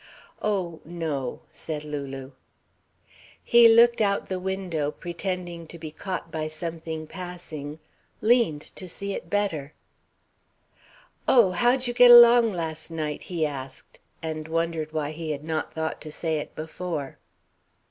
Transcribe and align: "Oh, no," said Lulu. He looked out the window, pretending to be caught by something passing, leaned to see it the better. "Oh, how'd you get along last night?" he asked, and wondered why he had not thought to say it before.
"Oh, 0.41 0.81
no," 0.83 1.41
said 1.51 1.83
Lulu. 1.83 2.31
He 3.43 3.67
looked 3.69 4.01
out 4.01 4.29
the 4.29 4.39
window, 4.39 4.89
pretending 4.89 5.67
to 5.67 5.77
be 5.77 5.91
caught 5.91 6.31
by 6.31 6.47
something 6.47 7.05
passing, 7.05 7.77
leaned 8.19 8.61
to 8.63 8.89
see 8.89 9.13
it 9.13 9.25
the 9.25 9.29
better. 9.29 9.73
"Oh, 11.27 11.51
how'd 11.51 11.85
you 11.85 11.93
get 11.93 12.09
along 12.09 12.51
last 12.51 12.89
night?" 12.89 13.21
he 13.29 13.45
asked, 13.45 13.99
and 14.23 14.47
wondered 14.47 14.91
why 14.91 15.11
he 15.11 15.29
had 15.29 15.43
not 15.43 15.71
thought 15.71 16.01
to 16.01 16.11
say 16.11 16.39
it 16.39 16.55
before. 16.55 17.19